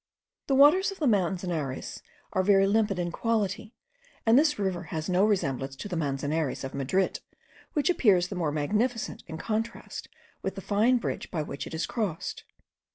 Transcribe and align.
The 0.47 0.55
waters 0.55 0.89
of 0.89 0.97
the 0.97 1.05
Manzanares 1.05 2.01
are 2.33 2.41
very 2.41 2.65
limpid 2.65 2.97
in 2.97 3.11
quality, 3.11 3.75
and 4.25 4.35
this 4.35 4.57
river 4.57 4.85
has 4.85 5.07
no 5.07 5.25
resemblance 5.25 5.75
to 5.75 5.87
the 5.87 5.95
Manzanares 5.95 6.63
of 6.63 6.73
Madrid, 6.73 7.19
which 7.73 7.87
appears 7.87 8.29
the 8.29 8.35
more 8.35 8.51
magnificent 8.51 9.21
in 9.27 9.37
contrast 9.37 10.07
with 10.41 10.55
the 10.55 10.61
fine 10.61 10.97
bridge 10.97 11.29
by 11.29 11.43
which 11.43 11.67
it 11.67 11.75
is 11.75 11.85
crossed. 11.85 12.45